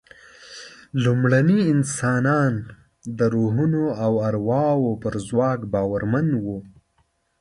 لومړني 1.03 1.59
انسانان 1.73 2.53
د 3.17 3.19
روحونو 3.35 3.83
او 4.05 4.11
ارواوو 4.29 4.99
پر 5.01 5.13
ځواک 5.27 5.59
باورمن 5.73 6.27
وو. 6.43 6.57